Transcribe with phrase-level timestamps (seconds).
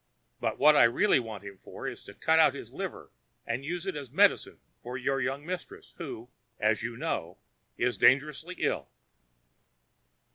[0.39, 3.11] But what I really want him for is to cut out his liver,
[3.45, 6.27] and use it as medicine for your young mistress, who,
[6.59, 7.37] as you know,
[7.77, 8.89] is dangerously ill."